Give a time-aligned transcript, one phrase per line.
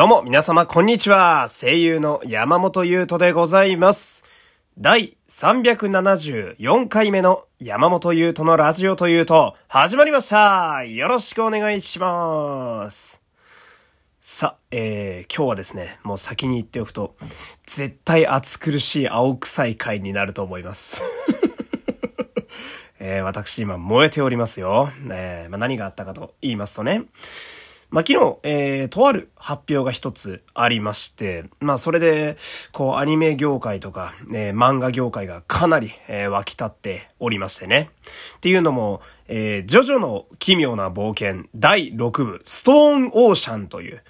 [0.00, 1.46] どうも皆様こんにちは。
[1.50, 4.24] 声優の山本優斗でございます。
[4.78, 10.84] 第374回目の山本優斗のラジオというと始まりました。
[10.84, 13.20] よろしくお願いします。
[14.20, 17.14] さ、えー、今日はですね、もう先に言っておくと、
[17.66, 21.02] 絶対暑苦しい青臭い回になると思います。
[22.98, 24.88] えー、私今燃えておりますよ。
[25.10, 27.04] えーまあ、何があったかと言いますとね、
[27.90, 32.36] まあ、昨日、えー、とある発表が一つありまして、まあ、それで、
[32.72, 37.90] こう、アニメ業界とか、えー漫画業界がかなり、えー沸き立っておりましてね。
[38.36, 44.02] っていうのも、えージョジョの奇妙な冒険第6部、ストーンオーシャンという、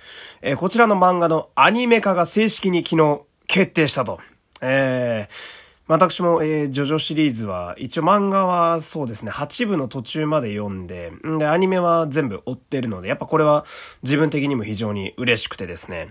[0.43, 4.21] えーこちらの漫画のアニメ化が正式に昨日決定したと。
[4.61, 13.65] えー私も、えージョジョシリーズは、一応漫画はそうですね、8部の途中まで読んで、んで、アニメは全部追ってるので、やっぱこれは
[14.05, 16.07] 自分的にも非常に嬉しくてですね。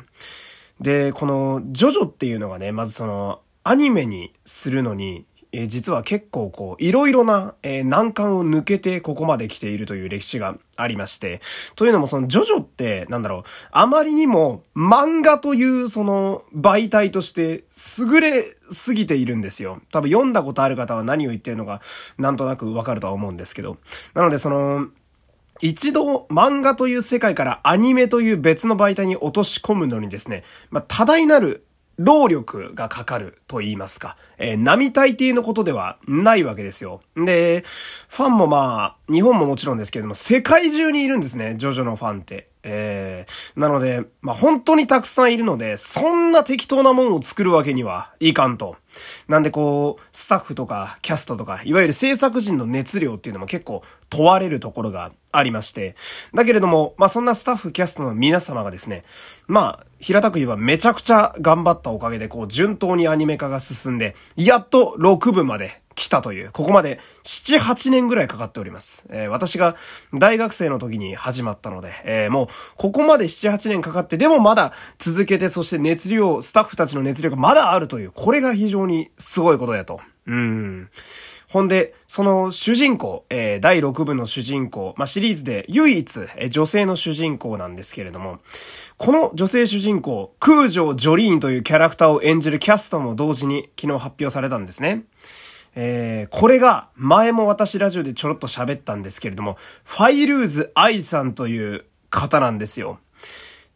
[0.81, 11.41] で、この、ジョジョっていうのがね、まずその、アニメにするのに、えー実は結構こう、いろいろな、えー難関を抜けてここまで来ているという歴史がありまして、
[11.75, 17.63] というのもその、ジョジョって、なんだろう、あまりにも漫画というその、媒体として
[17.97, 19.81] 優れすぎているんですよ。
[19.91, 21.81] 多分読んだことある方は何を言ってるのか、
[22.17, 23.77] なんとなくわかるとは思うんですけど。
[24.13, 24.87] なのでその、
[25.61, 31.65] 一度漫画という世界からアニメという別の媒体に落とし込むのにですね、まあ、多大なる
[31.99, 37.01] 労力がかかると言いますか、えー並大抵のことではないわけですよ。
[37.15, 37.63] で、
[38.07, 42.48] ファンもまあ、日本ももちろんですけれども、世界中にいるんですね、ジョジョのファンって。
[42.63, 48.75] えー、なので、まあ本当にたくさんいるので、そんな適当なもんを作るわけにはいかんと。
[49.27, 55.95] なんでこう、スタッフとかキャストとか、いわゆる制作人の熱量っていうのも結構問われるところがありまして。
[56.33, 59.03] だけれども、まあそんなスタッフキャストの皆様がですね、
[59.47, 69.05] まあ、平たく言えばめちゃくちゃ頑張ったおかげで、こう、順当にアニメ化が進んで、やっと6部まで来たという、ここまで7、8年ぐらいかかっております。
[69.09, 69.75] えー私が
[70.13, 72.47] 大学生の時に始まったので、えーもう、
[72.77, 79.99] ここまで7、8年かかって、でもまだ続けて、そして熱量、スタッフたちの熱量がまだあるという、これが非常にすごいことやと。
[80.25, 80.89] うん。
[81.49, 88.39] ほんで、その主人公、えー第6部の主人公、まあ、シリーズで唯一、えー女性の主人公なんですけれども、
[88.97, 95.03] この女性主人公、空城ジョリーンというキャラクターを演じるキャストも同時に昨日発表されたんですね。
[95.75, 102.99] えーこれが前も私ラジオでちょろっと喋ったんですけれども、ファイルーズ愛さんという方なんですよ。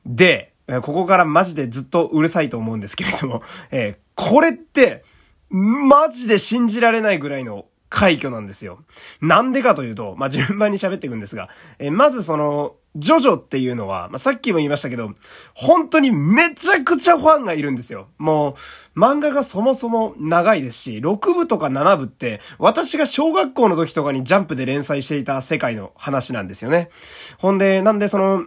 [0.06, 5.04] で、ここからマジでずっとうるさいと思うんですけれども、えーこれって、
[5.50, 8.80] マジで信じられないぐらいの快挙なんですよ。
[9.22, 15.12] なんでかというと、まあ、順番に喋っていくんですが、えーまずその、ジョジョっていうのは、まあ、さっきも言いましたけど、
[15.54, 18.08] 本当にめちゃくちゃファンがいるんですよ。
[18.18, 18.56] も
[18.96, 26.90] う、漫画がそもそも長いですし、6部とか7部って、私が小学校の時とかにジャンプで連載していた世界の話なんですよね。
[27.38, 28.46] ほんで、なんでその、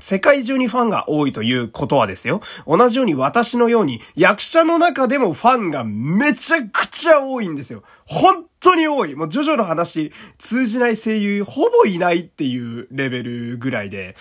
[0.00, 2.40] 世界中にファンが多いということはですよ。
[2.66, 7.82] 同じように私のように役者の中でもファンがめちゃくちゃ多いんですよ。
[8.06, 9.14] 本当に多い。
[9.14, 14.16] もうジョジョの話通じない声優ほぼいないっていうレベルぐらいで。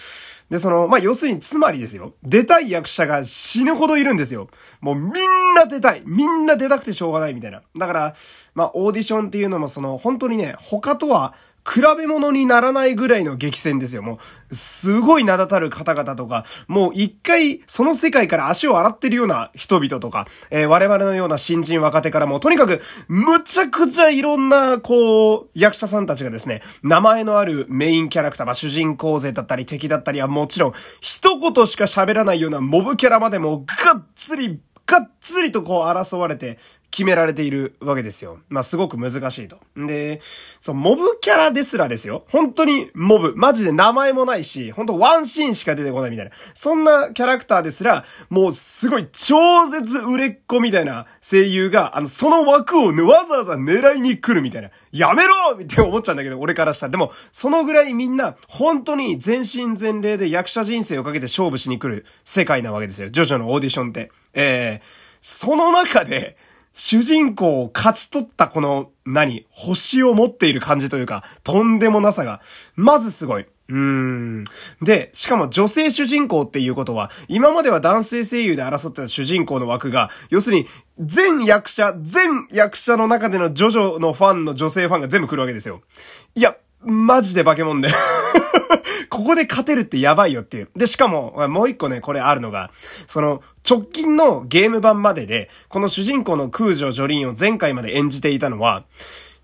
[0.49, 2.13] で、その、まあ、要するにつまりですよ。
[2.23, 4.47] 出たい役者が死ぬほどいるんですよ。
[4.79, 6.03] もうみんな出たい。
[6.05, 7.61] みんな出たくてしょうがないみたいな。
[7.77, 8.15] だから、
[8.53, 11.33] まあ、オーディションっていうのもその、本当にね、他とは、
[11.69, 14.01] 比べ物にならないぐらいの激戦ですよ。
[14.01, 14.19] も
[14.49, 36.59] う、すごい名だたる方々とか、もう一回その世界から足を洗ってるような人々とか、えー我々のような新人若手からも、とにかく、むちゃくちゃいろんな、こう、役者さんたちがですね、名前のあるメインキャラクター、まあ、主人公勢だったり敵だったりはもちろん、一言しか喋らないようなモブキャラまでも、がっつり、がっつりとこう争われて、
[36.97, 38.39] 決められているわけですよ。
[38.49, 39.59] まあ、すごく難しいと。
[39.75, 40.19] で、
[40.59, 42.25] そう、モブキャラですらですよ。
[42.31, 43.35] 本当にモブ。
[43.35, 46.31] マジで名前もないし、本当ワンシーンしか出てこないみたいな。
[46.55, 54.71] そんなキャラクターですら、もうすごい超絶売れっ子みたいな声優が、あの、その枠をわざわざ狙いに来るみたいな。
[54.91, 56.89] やめろって思っちゃうんだけど、俺からしたら。
[56.89, 63.11] でも、そのぐらいみんな、本当に全身全霊で役者人生をかけて勝負しに来る世界なわけですよ。
[63.11, 64.09] ジョジョのオーディションって。
[64.33, 66.37] えー、その中で、
[66.77, 72.39] 主人公を勝ち取ったこの、何星を持っている感じというか、とんでもなさが、
[72.75, 73.47] まずすごい。
[73.69, 74.43] うーん。
[74.83, 80.67] で、しかも女性主人公っていうことは、今までは男性声優で争ってた主人公の枠が、要するに、
[80.99, 85.81] 全役者、全役者の中でのジョジョのファンの女性ファンが全部来るわけですよ。
[86.35, 87.89] いや、マジで化け物で。
[89.09, 90.69] ここで勝てるってやばいよっていう。
[90.75, 92.71] で、しかも、もう一個ね、これあるのが、
[93.07, 98.83] その、直近のゲーム版までで、この主人公の空女ジョリンを前回まで演じていたのは、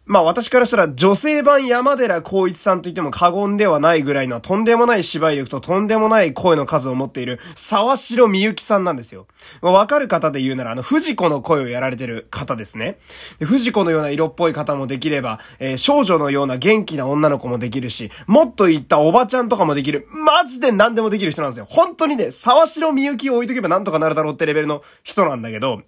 [0.06, 9.28] まあ私からしたら女性版山寺孝一さんと言っても過言ではないぐらいのとんでもない芝居力ととんでもない声の数を持っている沢城みゆきさんなんですよ。
[9.62, 13.00] わかる方で言うならあの藤子の声をやられてる方ですね。
[13.40, 20.08] で藤子のような色っぽい方もできれば、えー、少女のような元気な女の子もできるし、もっと言ったおばちゃんとかもできる。
[20.12, 21.66] マジで何でもできる人なんですよ。
[21.70, 25.82] 本当にね、沢城みゆきを置いとけばなんとかなるだろうってレベルの人なんだけど、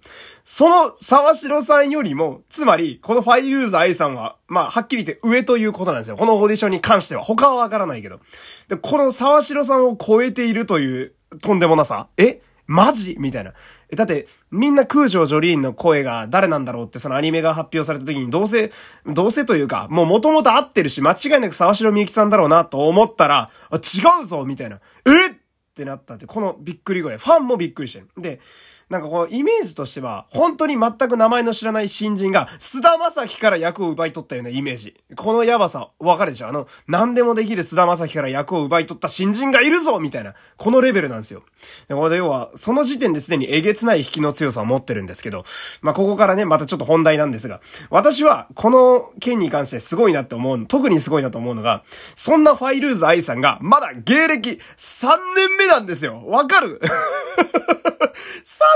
[0.48, 6.16] その沢城さんよりも、つまり、このファイルーズ愛さんは、まあ、はっきり言って上ということなんですよ。
[6.16, 7.24] このオーディションに関しては。
[7.24, 8.20] 他はわからないけど。
[8.68, 12.06] で、この沢城さんを超えているという、とんでもなさ。
[12.16, 13.16] えマジ？
[13.18, 13.54] みたいな。
[13.90, 18.70] えだって、みんな空城ジョリーンの声が誰なんだろうってそのアニメが発表された時にどうせ、
[19.04, 24.80] どうせというか、もう元々合ってるし、間違いなく沢城みゆきさんだろうなと思ったら、あ、違うぞみたいな。
[25.06, 25.32] え？
[25.32, 25.34] っ
[25.76, 27.18] てなったって、このびっくり声。
[27.18, 28.08] ファンもびっくりしてる。
[28.16, 28.40] で、
[28.88, 34.94] なんかこう、イメージとしては、本当に全く名前の知らない新人が、菅田正樹から役を奪い取ったようなイメージ。
[35.16, 36.48] このやばさ、わかるでしょ？
[36.48, 41.42] あの、何でもできる菅田正樹から役を奪い取った新人がいるぞみたいな、このレベルなんですよ。
[41.88, 45.44] で、これ要は、その時点ですでにえげつない引きの強さを持ってるんですけど、
[45.80, 47.60] まあ、ここからね、またちょっと本題なんですが、
[47.90, 51.82] 私は、この件に関してすごいなって思う、特にすごいなと思うのが、
[52.14, 56.22] そんなファイルーズ愛さんが、まだ芸歴3年目なんですよ。
[56.26, 56.88] わかる ?3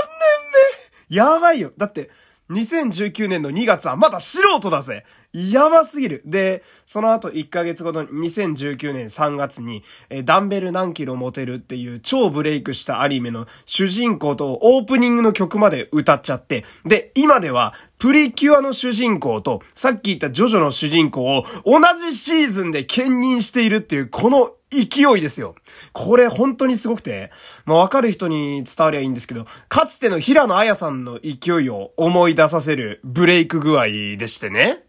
[1.09, 1.71] 年目やばいよ。
[1.77, 2.09] だって、
[2.51, 5.05] 2019年の2月はまだ素人だぜ。
[5.33, 6.21] やばすぎる。
[6.25, 25.55] で、その後1ヶ月後の2019年3月に、えダンベル何キロ持てるっていう超ブレイクしたアニメの主人公とオープニングの曲まで歌っちゃって、で、今ではプリキュアの主人公と、さっき言ったジョジョの主人公を同じシーズンで兼任しているっていう、この勢いですよ。
[25.91, 27.31] これ本当にすごくて、
[27.65, 33.87] まあわかる人に伝わりゃいいんですけど、かつての平野綾さんの勢いを思い出させるブレイク具合
[34.17, 34.83] でしてね。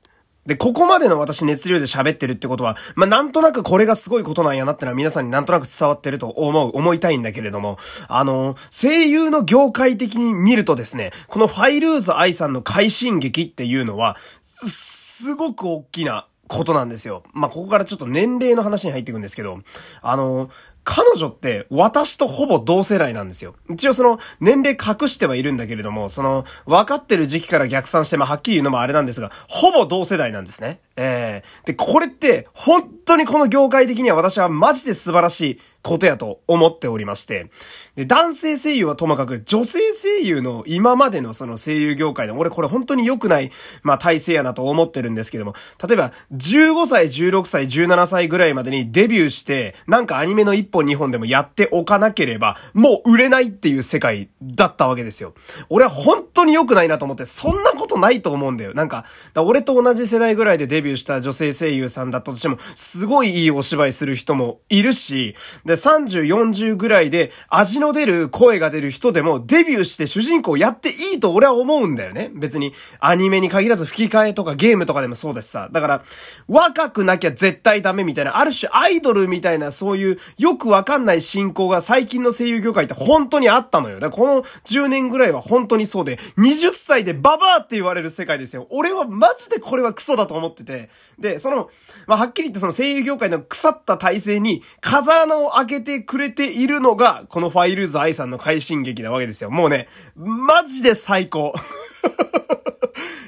[0.46, 7.78] で、ここまでの私熱量で喋ってるってことは、まあ、なんとなくこれがすごいことなんやなってのは皆さんになんとなく伝わってると思う、思いたいんだけれども、
[8.08, 17.22] あの、声優の業界的に見るとですね、このファイルーズ愛さんの快進撃っていうのは、すごく大きなことなんですよ。
[17.32, 19.60] まあ、ここからちょっと年齢の話に入っていくんですけど、
[20.02, 20.50] あの、
[20.84, 23.54] 彼女って私とほぼ同世代なんですよ。
[23.70, 30.80] 一応その年齢隠してはいるんだけれども、その分かってる時期から逆算して、まあはっきり言うのもあれなんですが、ほぼ同世代なんですね。
[30.96, 37.50] ええー、で、これって本当にこの業界的には私はマジで素晴らしいことやと思っておりまして。
[37.96, 43.50] で、男性声優はともかく女性声優の今までのその声優業界で、俺これ本当に良くない、
[43.82, 45.54] まあ体制やなと思ってるんですけども、
[45.86, 55.34] 例えば15歳、16歳、17歳ぐらいまでにデビューして、なんかアニメの1本2本でもやっておかなければ、もう売れないっていう世界だったわけですよ。
[55.68, 58.72] 俺は本当に良くないなと思って、そんなことないと思うんだよ。
[58.74, 59.04] なんか、
[59.34, 72.30] か俺と同じ世代ぐらいでデビューした女性声優さんだったとしても、すごいいいお芝居する人もいるし、で、で30、40ぐらいで味の出る声が出る人でもデビューして主人公やっていいと俺は思うんだよね。
[72.34, 75.68] 別にアニメに限らず吹き替えとかゲームとかでもそうですさ。
[75.72, 76.04] だから、
[76.46, 83.98] 若くなきゃ絶対ダメみたいな、ある種アイドルみたいなそういうよくわかんない進行が最近の声優業界って本当にあったのよ。
[83.98, 88.66] だからこの10年ぐらいは本当にそうで、20歳でババアって言われる世界ですよ。
[88.70, 90.90] 俺はマジでこれはクソだと思ってて。
[91.18, 91.70] で、その、
[92.06, 99.50] まあ、はっきり言ってその声優業界の腐った体制に風穴を開けてくれているのが、このファイルーズ愛さんの快進撃なわけですよ。
[99.50, 101.52] もうね、マジで最高。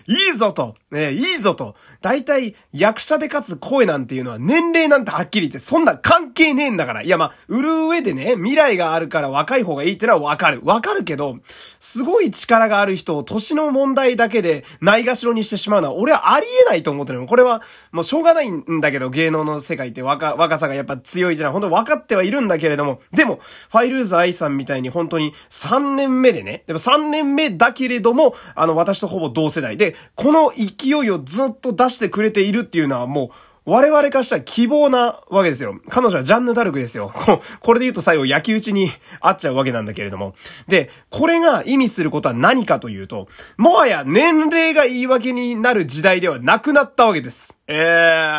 [0.06, 1.76] いいぞと、ね、いいぞと。
[2.02, 7.02] 大体、役者で勝つ声なんていうのは年齢なんてはっきり言ってそんな関係ねえんだから。
[7.02, 10.60] いやまあ、売る上でね、未来があるから若い方がいいってのはわかる。
[10.62, 11.38] わかるけど、
[11.80, 17.26] すごい力がある人を年の問題だけでないがしろにしてしまうのは俺はありえないと思ってるの。
[17.26, 21.52] これはもうしょうがないんだけど、芸能の世界って若、若さがやっぱ強いじゃない。
[21.52, 23.40] 本当分かってはいいるんだけれども、でも、
[23.70, 33.30] ファイルーズ愛さんみたいに本当に3年目でね、でも3年目だけれども、あの、私とほぼ同世代で、この勢いをずっと出してくれているっていうのはもう、
[33.66, 35.80] 我々からしたら希望なわけですよ。
[35.88, 37.10] 彼女はジャンヌ・ダルクですよ。
[37.60, 38.90] これで言うと最後焼き討ちに
[39.20, 40.34] あっちゃうわけなんだけれども。
[40.68, 47.58] で、これが意味することは何かというと、もはや年齢が言い訳になる時代ではなくなったわけです。
[47.66, 47.72] え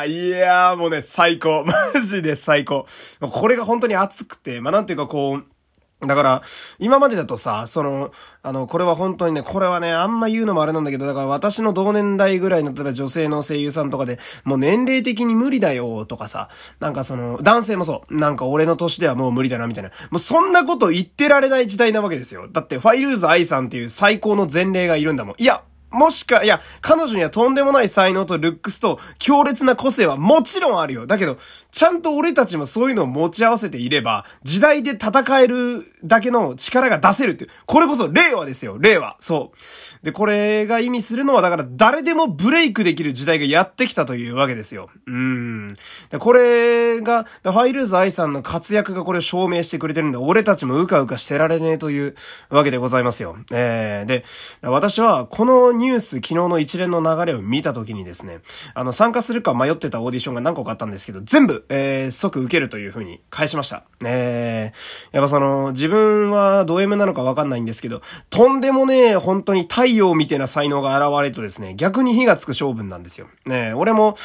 [0.06, 1.66] ー、いやーもうね、最高。
[1.94, 2.86] マジで最高。
[3.20, 5.55] これが本当に熱くて、まあ、なんていうかこう、
[6.02, 6.42] だから、
[6.78, 8.12] 今までだとさ、その、
[8.44, 16.50] あの、これは本当にね、これはね、あんま言うのもあれなんだけど、だから私の同年代ぐらいの、例えば女性の声優さんとかで、もう年齢的に無理だよ、とかさ、
[16.82, 19.92] なんかその、男性もそう、なんか俺の年ではもう無理だな、みたいな。
[20.12, 22.50] もうそんなこと言ってられない時代なわけですよ。
[22.52, 25.36] だって、ファイルーズ愛さんっていう最高の前例がいるんだもん。
[25.38, 25.64] いや、
[25.96, 31.08] もしか、いや、彼女にはとんでもない才能とルックスと強烈な個性はもちろんあるよ。
[31.08, 31.38] だけど、
[31.72, 37.52] ちゃんと俺たちもそういうのを持ち合わせていれば、時代で戦えるだけの力が出せるっていう。
[37.66, 39.16] これこそ令和ですよ、令和。
[39.20, 39.58] そう。
[40.04, 44.90] で、これが意味するのは、だから誰でもブレイクできる時代がやってきたというわけですよ。
[45.08, 45.68] うん。
[46.10, 52.16] でこれが、ファイルーズ愛さんの活躍がこれを証明してくれてるんで、俺たちもうかうかしてられねえという
[52.50, 53.38] わけでございますよ。
[53.52, 54.24] えー、で、
[54.62, 58.40] 私はこのニュース、昨日の一連の流れを見たときにですね、
[58.74, 63.84] あの、参加するか迷ってたオーディションが何個かあったんですけど、全部、えー、即受けるという風に返しました。
[64.04, 73.28] えー、やっぱその、自分はド M なのかわかんないんですけど、とんでもねえ、本当に太陽みたいな才能が現れるとですね、逆に火がつく勝負なんですよ。
[73.46, 74.18] ね俺も、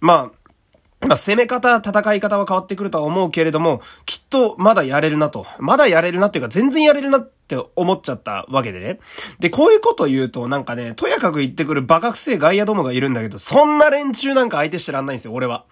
[0.00, 0.46] まあ、
[1.00, 5.46] まあ、攻め方、戦い方は変わってくるとは思うけれども、きっとまだやれるなと。
[5.58, 8.98] まだやれるなっていうか、全然やれるなって思っちゃったわけでね。
[9.38, 15.66] で、こういうこと言うと、なんかね、とやかく言ってくるバカくせえ外野どもがいるんだけど、そんな連中なんか相手してらんないんですよ、俺は。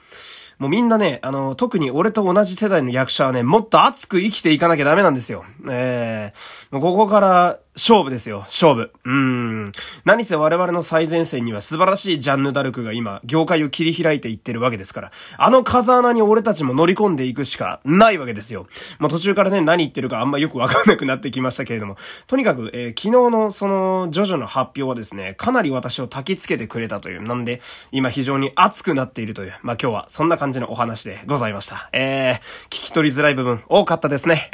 [0.58, 5.44] もうみんなね、あの、特に俺と同じ世代の役者はね、もっと熱く生きていかなきゃダメなんですよ。
[5.68, 8.93] ええー、もうここから勝負ですよ、勝負。
[9.04, 9.73] うん。
[10.04, 18.69] 何せ我々の最前線には素晴らしいジャンヌ・ダルクが今、業界を切り開いていってるわけですから、あの風穴に俺たちも乗り込んでいくしかないわけですよ。
[19.00, 21.97] もう途中からね、何言ってるかあんまよくわかんなくなってきましたけれども、
[22.28, 31.88] とにかく、えー、昨日のその、ジョジョの発表はですね、かなり私を焚きつけてくれたという、なんで、今非常に熱くなっているという、まあ今日はそんな感じのお話でございました。
[31.93, 34.49] えー、聞き取りづらい部分多かったですね。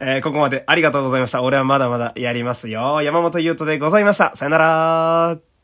[0.00, 1.42] えー、ここまでありがとうございました。
[1.42, 3.02] 俺はまだまだやりますよ。
[3.02, 4.36] 山本優斗でございました。
[4.36, 5.55] さよなら